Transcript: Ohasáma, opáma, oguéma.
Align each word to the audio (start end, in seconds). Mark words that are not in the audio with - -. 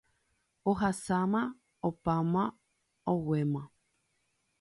Ohasáma, 0.71 1.43
opáma, 1.81 2.57
oguéma. 3.13 3.63